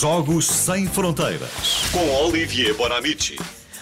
Jogos 0.00 0.44
Sem 0.46 0.86
Fronteiras 0.86 1.88
com 1.90 2.26
Olivier 2.26 2.74
Bonamici. 2.74 3.38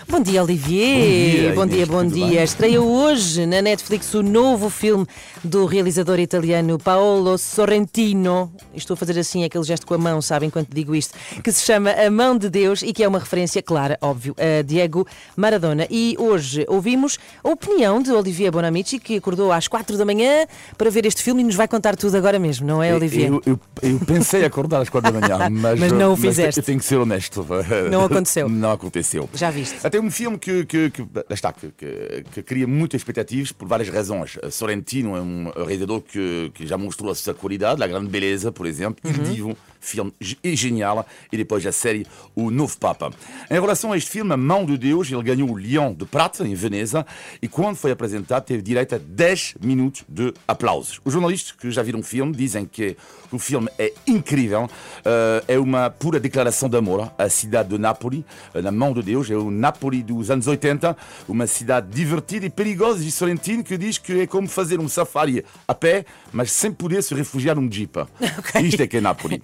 Bom 0.08 0.20
dia, 0.20 0.42
Olivier. 0.42 1.54
Bom 1.54 1.66
dia, 1.66 1.86
bom 1.86 2.04
dia. 2.06 2.26
bem? 2.26 2.42
Estreia 2.44 2.80
hoje 2.80 3.46
na 3.46 3.60
Netflix 3.62 4.12
o 4.14 4.22
novo 4.22 4.68
filme 4.68 5.06
do 5.42 5.64
realizador 5.66 6.18
italiano 6.20 6.78
Paolo 6.78 7.36
Sorrentino. 7.38 8.52
Estou 8.74 8.94
a 8.94 8.96
fazer 8.96 9.18
assim 9.18 9.44
aquele 9.44 9.64
gesto 9.64 9.86
com 9.86 9.94
a 9.94 9.98
mão, 9.98 10.20
sabem 10.22 10.50
quando 10.50 10.68
digo 10.72 10.94
isto? 10.94 11.14
Que 11.42 11.50
se 11.50 11.64
chama 11.64 11.90
A 11.90 12.10
Mão 12.10 12.36
de 12.36 12.48
Deus 12.48 12.82
e 12.82 12.92
que 12.92 13.02
é 13.02 13.08
uma 13.08 13.18
referência 13.18 13.62
clara, 13.62 13.98
óbvio, 14.00 14.36
a 14.38 14.62
Diego 14.62 15.06
Maradona. 15.36 15.86
E 15.90 16.14
hoje 16.18 16.64
ouvimos 16.68 17.18
a 17.42 17.48
opinião 17.48 18.00
de 18.02 18.12
Olivier 18.12 18.52
Bonamici, 18.52 18.98
que 18.98 19.16
acordou 19.16 19.50
às 19.52 19.66
quatro 19.66 19.96
da 19.96 20.04
manhã 20.04 20.46
para 20.78 20.90
ver 20.90 21.06
este 21.06 21.22
filme 21.22 21.40
e 21.42 21.44
nos 21.44 21.54
vai 21.56 21.66
contar 21.66 21.96
tudo 21.96 22.16
agora 22.16 22.38
mesmo, 22.38 22.66
não 22.66 22.82
é, 22.82 22.94
Olivier? 22.94 23.28
Eu, 23.30 23.42
eu, 23.46 23.60
eu 23.82 23.98
pensei 24.00 24.44
acordar 24.44 24.82
às 24.82 24.88
quatro 24.88 25.12
da 25.12 25.20
manhã, 25.20 25.48
mas, 25.50 25.80
Mas 25.80 25.92
não 25.92 26.12
o 26.12 26.16
fizeste. 26.16 26.60
eu 26.60 26.64
tenho 26.64 26.78
que 26.78 26.84
ser 26.84 26.96
honesto. 26.96 27.44
Não 27.90 28.04
aconteceu. 28.04 28.48
Não 28.54 28.70
aconteceu. 28.72 29.28
Já 29.34 29.50
viste. 29.50 29.76
Até 29.94 30.04
um 30.04 30.10
filme 30.10 30.36
que, 30.36 30.64
que, 30.64 30.90
que, 30.90 31.06
está, 31.30 31.52
que, 31.52 31.70
que, 31.70 32.24
que 32.32 32.42
cria 32.42 32.66
muitas 32.66 33.00
expectativas 33.00 33.52
por 33.52 33.68
várias 33.68 33.88
razões. 33.88 34.36
Sorrentino 34.50 35.16
é 35.16 35.20
um 35.20 35.52
realizador 35.54 36.00
que, 36.00 36.50
que 36.52 36.66
já 36.66 36.76
mostrou 36.76 37.12
a 37.12 37.14
sua 37.14 37.32
qualidade, 37.32 37.80
a 37.80 37.86
grande 37.86 38.08
beleza, 38.08 38.50
por 38.50 38.66
exemplo. 38.66 39.00
Il 39.08 39.22
Divo, 39.22 39.56
filme 39.84 40.12
é 40.42 40.56
genial. 40.56 41.06
E 41.30 41.36
depois 41.36 41.64
a 41.64 41.70
série 41.70 42.04
O 42.34 42.50
Novo 42.50 42.76
Papa. 42.76 43.12
Em 43.48 43.54
relação 43.54 43.92
a 43.92 43.96
este 43.96 44.10
filme, 44.10 44.32
A 44.32 44.36
Mão 44.36 44.64
de 44.64 44.76
Deus, 44.76 45.12
ele 45.12 45.22
ganhou 45.22 45.50
o 45.50 45.54
Leão 45.54 45.94
de 45.94 46.04
Prata, 46.04 46.44
em 46.44 46.54
Veneza. 46.54 47.06
E 47.40 47.46
quando 47.46 47.76
foi 47.76 47.92
apresentado, 47.92 48.44
teve 48.44 48.62
direito 48.62 48.96
a 48.96 48.98
10 48.98 49.56
minutos 49.60 50.02
de 50.08 50.34
aplausos. 50.48 51.00
Os 51.04 51.12
jornalistas 51.12 51.52
que 51.52 51.70
já 51.70 51.84
viram 51.84 52.00
o 52.00 52.02
filme 52.02 52.34
dizem 52.34 52.64
que 52.64 52.96
o 53.30 53.38
filme 53.38 53.68
é 53.78 53.92
incrível. 54.06 54.68
Eh, 55.04 55.44
é 55.48 55.58
uma 55.58 55.90
pura 55.90 56.18
declaração 56.18 56.68
de 56.68 56.76
amor 56.76 57.12
à 57.18 57.28
cidade 57.28 57.70
de 57.70 57.78
Nápoles, 57.78 58.24
eh, 58.54 58.62
na 58.62 58.72
mão 58.72 58.92
de 58.92 59.02
Deus. 59.02 59.30
É 59.30 59.36
o 59.36 59.50
Nápoles 59.50 59.83
dos 59.90 60.30
anos 60.30 60.46
80, 60.46 60.96
uma 61.28 61.46
cidade 61.46 61.88
divertida 61.90 62.46
e 62.46 62.50
perigosa 62.50 63.02
de 63.02 63.10
Sorrentino 63.10 63.64
que 63.64 63.76
diz 63.76 63.98
que 63.98 64.20
é 64.20 64.26
como 64.26 64.48
fazer 64.48 64.80
um 64.80 64.88
safari 64.88 65.44
a 65.66 65.74
pé, 65.74 66.04
mas 66.32 66.52
sem 66.52 66.72
poder 66.72 67.02
se 67.02 67.14
refugiar 67.14 67.56
num 67.56 67.70
jeep. 67.70 67.98
Isto 68.62 68.82
é 68.82 68.86
que 68.86 68.98
é 68.98 69.00
Nápoles. 69.00 69.40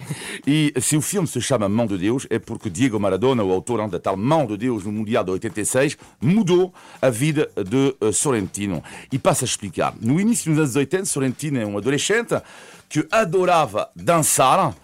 E 0.47 0.73
se 0.81 0.97
o 0.97 1.01
filme 1.01 1.27
se 1.27 1.41
chama 1.41 1.69
Mão 1.69 1.87
de 1.87 1.99
Deus, 1.99 2.27
é 2.31 2.39
porque 2.39 2.71
Diego 2.71 2.99
Maradona, 2.99 3.43
o 3.43 3.53
autor 3.53 3.81
da 3.89 3.99
tal 3.99 4.17
Mão 4.17 4.47
de 4.47 4.57
Deus 4.57 4.85
no 4.85 4.93
Mundial 4.93 5.25
de 5.25 5.31
86, 5.31 5.97
mudou 6.21 6.73
a 7.01 7.09
vida 7.09 7.49
de 7.57 7.97
eh, 8.01 8.13
Sorrentino. 8.13 8.83
E 9.11 9.19
passa 9.19 9.45
a 9.45 9.47
explicar. 9.47 9.95
No 10.01 10.21
início 10.21 10.51
dos 10.51 10.59
anos 10.59 10.77
80, 10.77 11.05
Sorrentino 11.07 11.59
é 11.59 11.67
um 11.67 11.79
adolescente 11.79 12.41
que 12.89 13.07
adorava 13.11 13.89
dançar. 13.95 14.75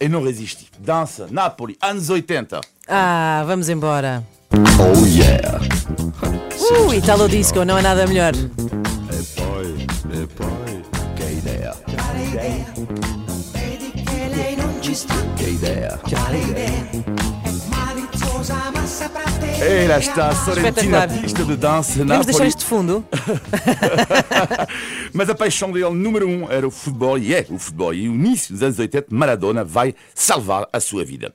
E 0.00 0.08
não 0.08 0.22
resiste. 0.22 0.70
Dança, 0.78 1.26
Nápoles, 1.30 1.76
anos 1.80 2.08
80. 2.08 2.60
Ah, 2.86 3.42
vamos 3.46 3.68
embora. 3.68 4.24
Oh 4.56 5.04
yeah! 5.04 5.58
Uh, 6.70 6.94
Italo 6.94 7.28
Disco, 7.28 7.64
não 7.64 7.76
é 7.76 7.82
nada 7.82 8.06
melhor. 8.06 8.32
Poi, 9.34 9.84
e 10.12 10.26
poi, 10.28 10.84
che 11.16 11.24
idea! 11.32 11.74
Vedi 13.52 13.90
che 13.90 14.28
lei 14.32 14.54
non 14.56 14.80
ci 14.80 14.94
sta, 14.94 15.12
Que 15.36 15.50
idea! 15.50 15.98
chiara 16.04 16.36
idea. 16.36 16.70
È 17.42 17.50
maliziosa 17.68 18.70
ma 18.72 18.86
saprà 18.86 19.24
te. 19.40 19.58
E 19.58 19.88
lá 19.88 19.98
está, 19.98 20.28
artista 20.28 21.42
de 21.42 21.56
dança, 21.56 22.04
Vamos 22.04 22.26
deixar 22.26 22.46
isto 22.46 22.60
de 22.60 22.64
fundo. 22.64 23.04
Mas 25.12 25.28
a 25.28 25.34
paixão 25.34 25.72
dele, 25.72 25.90
número 25.90 26.28
um, 26.28 26.48
era 26.48 26.64
o 26.66 26.70
futebol, 26.70 27.18
e 27.18 27.34
é 27.34 27.44
o 27.50 27.58
futebol. 27.58 27.92
E 27.92 28.06
no 28.06 28.14
início 28.14 28.54
dos 28.54 28.62
anos 28.62 28.78
80, 28.78 29.08
Maradona 29.10 29.64
vai 29.64 29.96
salvar 30.14 30.68
a 30.72 30.78
sua 30.78 31.04
vida. 31.04 31.32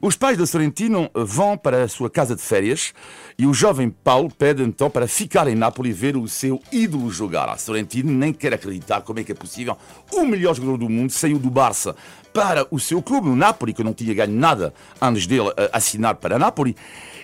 Os 0.00 0.16
pais 0.16 0.38
de 0.38 0.46
Sorrentino 0.46 1.10
vão 1.12 1.56
para 1.56 1.82
a 1.82 1.88
sua 1.88 2.08
casa 2.08 2.36
de 2.36 2.42
férias 2.42 2.92
e 3.36 3.46
o 3.46 3.52
jovem 3.52 3.90
Paulo 3.90 4.30
pede 4.32 4.62
então 4.62 4.88
para 4.88 5.08
ficar 5.08 5.48
em 5.48 5.56
Nápoles 5.56 5.90
e 5.90 5.98
ver 5.98 6.16
o 6.16 6.28
seu 6.28 6.62
ídolo 6.70 7.10
jogar. 7.10 7.48
A 7.48 7.56
Sorrentino 7.56 8.12
nem 8.12 8.32
quer 8.32 8.54
acreditar 8.54 9.00
como 9.00 9.18
é 9.18 9.24
que 9.24 9.32
é 9.32 9.34
possível. 9.34 9.76
O 10.12 10.24
melhor 10.24 10.54
jogador 10.54 10.78
do 10.78 10.88
mundo 10.88 11.10
saiu 11.10 11.38
do 11.38 11.50
Barça 11.50 11.96
para 12.32 12.64
o 12.70 12.78
seu 12.78 13.02
clube, 13.02 13.28
o 13.28 13.34
Nápoles, 13.34 13.74
que 13.74 13.82
não 13.82 13.92
tinha 13.92 14.14
ganho 14.14 14.32
nada 14.32 14.72
antes 15.00 15.26
dele 15.26 15.52
eh, 15.56 15.70
assinar 15.72 16.14
para 16.14 16.38
Nápoles. 16.38 16.76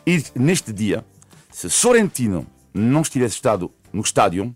E 0.04 0.20
neste 0.34 0.72
dia, 0.72 1.04
se 1.52 1.70
Sorrentino 1.70 2.44
não 2.72 3.02
estivesse 3.02 3.36
estado 3.36 3.70
no 3.92 4.02
estádio, 4.02 4.52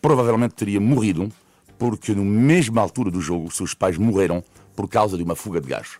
provavelmente 0.00 0.54
teria 0.54 0.80
morrido, 0.80 1.28
porque 1.76 2.14
na 2.14 2.22
mesma 2.22 2.80
altura 2.80 3.10
do 3.10 3.20
jogo, 3.20 3.50
seus 3.50 3.74
pais 3.74 3.98
morreram 3.98 4.44
por 4.76 4.88
causa 4.88 5.16
de 5.16 5.22
uma 5.22 5.34
fuga 5.34 5.60
de 5.60 5.68
gás. 5.68 5.98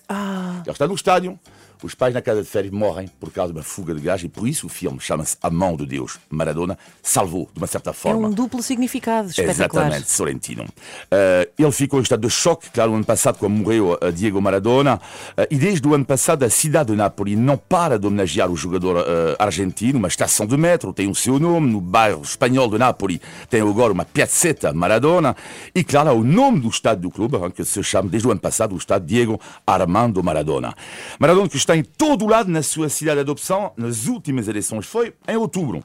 Ele 0.62 0.70
está 0.70 0.86
no 0.86 0.94
estádio, 0.94 1.38
os 1.82 1.94
pais 1.94 2.14
na 2.14 2.22
casa 2.22 2.42
de 2.42 2.48
férias 2.48 2.72
morrem 2.72 3.08
por 3.20 3.30
causa 3.30 3.52
de 3.52 3.58
uma 3.58 3.64
fuga 3.64 3.94
de 3.94 4.00
gás, 4.00 4.22
e 4.22 4.28
por 4.28 4.48
isso 4.48 4.66
o 4.66 4.68
filme 4.68 4.98
chama-se 5.00 5.36
A 5.42 5.50
Mão 5.50 5.76
de 5.76 5.86
Deus. 5.86 6.18
Maradona 6.30 6.78
salvou, 7.02 7.48
de 7.52 7.58
uma 7.58 7.66
certa 7.66 7.90
É 7.90 7.92
forma. 7.92 8.28
um 8.28 8.30
duplo 8.30 8.62
significado 8.62 9.28
espetacular. 9.28 9.86
Exatamente, 9.86 10.10
Sorrentino. 10.10 10.64
Eh, 11.10 11.48
ele 11.58 11.72
ficou 11.72 11.98
em 12.00 12.02
estado 12.02 12.20
de 12.26 12.30
choque, 12.30 12.70
claro, 12.70 12.92
o 12.92 12.94
ano 12.94 13.04
passado, 13.04 13.38
quando 13.38 13.52
morreu 13.54 13.98
eh, 14.00 14.10
Diego 14.12 14.40
Maradona. 14.40 15.00
Eh, 15.36 15.48
e 15.50 15.56
desde 15.56 15.86
o 15.86 15.94
ano 15.94 16.04
passado, 16.04 16.42
a 16.44 16.50
cidade 16.50 16.90
de 16.90 16.96
Nápoles 16.96 17.36
não 17.38 17.56
para 17.56 17.98
de 17.98 18.06
homenagear 18.06 18.50
o 18.50 18.56
jogador 18.56 19.04
argentino. 19.38 19.98
Uma 19.98 20.08
estação 20.08 20.46
de 20.46 20.56
metro 20.56 20.92
tem 20.92 21.08
o 21.08 21.14
seu 21.14 21.38
nome. 21.38 21.70
No 21.70 21.80
bairro 21.80 22.22
espanhol 22.22 22.68
de 22.70 22.78
Nápoles 22.78 23.20
tem 23.48 23.60
agora 23.60 23.92
uma 23.92 24.04
piazzetta 24.04 24.72
Maradona. 24.72 25.36
E, 25.74 25.84
claro, 25.84 26.12
o 26.12 26.24
nome 26.24 26.60
do 26.60 26.68
estádio 26.68 27.02
do 27.02 27.10
clube, 27.10 27.36
que 27.52 27.64
se 27.64 27.82
chama 27.82 28.08
desde 28.08 28.26
o 28.28 28.30
ano 28.30 28.40
passado 28.40 28.74
o 28.74 28.78
estádio 28.78 29.06
Diego 29.06 29.40
Armando 29.66 30.22
Maradona. 30.22 30.74
Maradona 31.18 31.48
que 31.48 31.56
está 31.66 31.76
em 31.76 31.82
todo 31.82 32.24
o 32.24 32.28
lado 32.28 32.50
na 32.50 32.62
sua 32.62 32.88
cidade 32.88 33.16
de 33.16 33.20
adopção. 33.22 33.72
Nas 33.76 34.06
últimas 34.06 34.46
eleições 34.48 34.86
foi 34.86 35.14
em 35.28 35.36
outubro 35.36 35.82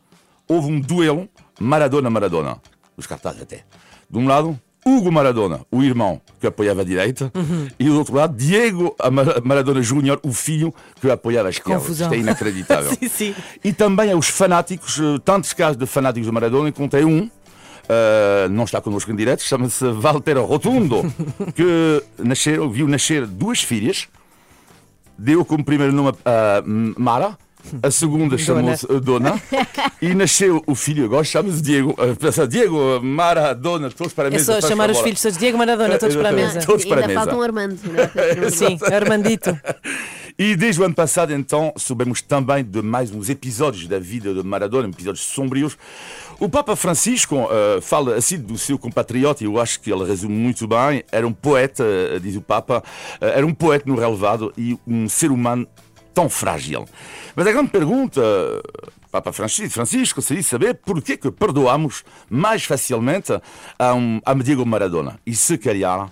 houve 0.48 0.68
um 0.70 0.80
duelo 0.82 1.30
Maradona-Maradona. 1.60 2.58
Os 2.98 3.08
cartazes 3.08 3.42
até. 3.42 3.64
De 4.10 4.18
um 4.18 4.28
lado, 4.28 4.60
Hugo 4.86 5.10
Maradona, 5.12 5.62
o 5.72 5.82
irmão 5.82 6.20
que 6.42 6.48
apoiava 6.48 6.82
a 6.82 6.84
direita, 6.84 7.32
e 7.80 7.86
do 7.86 7.98
outro 7.98 8.16
lado, 8.16 8.36
Diego 8.36 8.94
Maradona 9.44 9.82
Júnior, 9.82 10.20
o 10.24 10.34
filho 10.34 10.74
que 11.00 11.10
apoiava 11.10 11.48
a 11.48 11.52
esquerda. 11.52 11.80
Confusão. 11.80 12.08
Isto 12.08 12.16
é 12.16 12.20
inacreditável. 12.20 12.92
Sim, 13.00 13.08
sim. 13.08 13.36
E 13.64 13.72
também 13.72 14.12
aos 14.12 14.28
fanáticos, 14.28 15.00
eh, 15.00 15.20
tantos 15.24 15.54
casos 15.54 15.78
de 15.78 15.86
fanáticos 15.86 16.26
de 16.28 16.34
Maradona, 16.34 16.68
encontrei 16.68 17.06
um. 17.06 17.30
eh, 17.88 18.48
não 18.50 18.66
está 18.66 18.82
connosco 18.82 19.10
em 19.12 19.16
direto, 19.16 19.44
chama-se 19.44 19.86
Walter 19.94 20.38
Rotundo, 20.40 21.02
que 21.56 22.04
nasceu, 22.18 22.70
viu 22.70 22.88
nascer 22.90 23.26
duas 23.26 23.62
filhas, 23.62 24.10
deu 25.22 25.46
como 25.46 25.64
primeiro 25.64 25.94
nome 25.94 26.14
a 26.26 26.64
Mara, 26.98 27.38
a 27.84 27.92
segunda 27.92 28.38
chamou-se 28.40 28.86
eh, 28.92 29.00
Dona, 29.00 29.40
e 30.02 30.16
nasceu 30.16 30.64
o 30.66 30.74
filho 30.74 31.06
agora, 31.06 31.24
chama-se 31.24 31.62
Diego. 31.62 31.94
Eh, 32.00 32.16
pensa, 32.20 32.48
Diego, 32.48 33.00
Mara, 33.04 33.54
Dona, 33.54 33.90
todos 33.92 34.14
para 34.14 34.26
a 34.26 34.28
É 34.30 34.32
mesa. 34.32 34.46
só 34.46 34.54
faz 34.54 34.68
chamar 34.68 34.90
os 34.90 35.00
filhos 35.00 35.22
todos 35.22 35.38
Diego 35.38 35.58
Maradona, 35.58 35.98
todos 36.00 36.16
para 36.16 36.30
a 36.30 36.32
mesa. 36.32 36.60
Todos 36.62 36.86
para 36.86 36.96
a 36.96 37.00
ainda 37.02 37.08
mesa. 37.10 37.20
falta 37.20 37.36
um 37.38 37.42
Armando. 37.44 37.80
Não 37.84 38.00
é? 38.48 38.50
Sim, 38.50 38.80
Armandito. 38.92 39.58
E 40.44 40.56
desde 40.56 40.82
o 40.82 40.84
ano 40.84 40.96
passado, 40.96 41.32
então, 41.36 41.72
soubemos 41.78 42.20
também 42.20 42.64
de 42.64 42.82
mais 42.82 43.12
uns 43.12 43.30
episódios 43.30 43.88
da 43.88 44.00
vida 44.00 44.34
de 44.34 44.42
Maradona, 44.42 44.90
episódios 44.90 45.24
sombrios. 45.24 45.78
O 46.40 46.50
Papa 46.50 46.76
Francisco 46.76 47.48
eh, 47.52 47.80
fala 47.80 48.16
assim 48.16 48.40
do 48.40 48.58
seu 48.58 48.80
compatriota, 48.80 49.44
e 49.44 49.46
eu 49.46 49.62
acho 49.62 49.80
que 49.80 49.94
ele 49.94 50.04
resume 50.04 50.34
muito 50.34 50.68
bem. 50.68 51.04
Era 51.12 51.28
um 51.28 51.32
poeta, 51.32 51.84
eh, 51.84 52.18
diz 52.18 52.36
o 52.36 52.42
Papa, 52.42 52.84
eh, 53.22 53.34
era 53.36 53.46
um 53.46 53.54
poeta 53.54 53.88
no 53.88 53.96
relevado 53.96 54.52
e 54.58 54.76
um 54.88 55.08
ser 55.08 55.30
humano 55.30 55.68
tão 56.12 56.28
frágil. 56.28 56.88
Mas 57.36 57.46
a 57.46 57.52
grande 57.52 57.70
pergunta, 57.70 58.20
Papa 59.12 59.32
Francisco, 59.32 60.24
seria 60.24 60.42
saber 60.42 60.74
porquê 60.84 61.18
que 61.18 61.30
perdoamos 61.30 62.04
mais 62.28 62.64
facilmente 62.64 63.32
a, 63.78 63.94
um, 63.94 64.20
a 64.26 64.34
Diego 64.34 64.66
Maradona. 64.66 65.20
E 65.24 65.36
se 65.36 65.56
calhar 65.56 66.10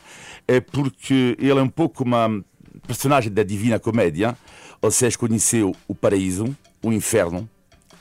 é 0.48 0.60
porque 0.60 1.36
ele 1.40 1.60
é 1.60 1.64
um 1.64 1.68
pouco 1.68 2.04
uma 2.04 2.44
personagem 2.90 3.32
da 3.32 3.44
Divina 3.44 3.80
Comédia, 3.80 4.36
ou 4.82 4.90
seja, 4.90 5.16
conheceu 5.16 5.76
o 5.88 5.94
paraíso, 5.94 6.58
o 6.82 6.92
inferno 6.92 7.48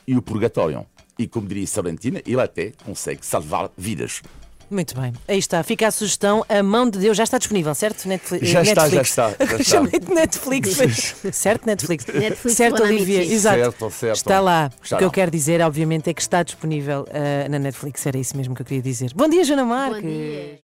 e 0.07 0.17
o 0.17 0.23
purgatório. 0.23 0.87
E 1.19 1.27
como 1.27 1.47
diria 1.47 1.67
Salentina, 1.67 2.23
ele 2.27 2.41
até 2.41 2.73
consegue 2.85 3.27
salvar 3.27 3.71
vidas. 3.77 4.23
Muito 4.71 4.99
bem. 4.99 5.13
Aí 5.27 5.39
está. 5.39 5.63
Fica 5.63 5.87
a 5.89 5.91
sugestão. 5.91 6.45
A 6.49 6.63
Mão 6.63 6.89
de 6.89 6.99
Deus 6.99 7.17
já 7.17 7.25
está 7.25 7.39
disponível, 7.39 7.75
certo? 7.75 8.07
Netflix. 8.07 8.49
Já 8.49 8.63
está, 8.63 8.89
já 8.89 8.97
Netflix. 8.97 9.11
está, 9.11 9.29
já 9.31 9.45
está. 9.45 9.65
Chamei 9.65 9.99
de 9.99 10.15
Netflix. 10.15 11.15
certo, 11.33 11.67
Netflix. 11.67 12.07
Netflix 12.07 12.57
certo. 12.57 12.83
Olivia. 12.83 13.25
Exato. 13.25 13.59
Certo, 13.59 13.91
certo. 13.91 14.17
Está 14.17 14.41
lá. 14.41 14.71
Está 14.83 14.97
o 14.97 14.99
que 14.99 15.05
eu 15.05 15.09
lá. 15.09 15.15
quero 15.15 15.31
dizer, 15.31 15.61
obviamente, 15.63 16.11
é 16.11 16.15
que 16.15 16.21
está 16.21 16.43
disponível 16.43 17.07
ah, 17.11 17.49
na 17.49 17.59
Netflix. 17.59 18.07
Era 18.07 18.19
isso 18.19 18.37
mesmo 18.37 18.55
que 18.55 18.63
eu 18.63 18.67
queria 18.67 18.83
dizer. 18.83 19.13
Bom 19.15 19.29
dia, 19.29 19.43
Joana 19.43 19.63
Bom 19.65 19.71
Marques. 19.71 20.03
dia. 20.03 20.57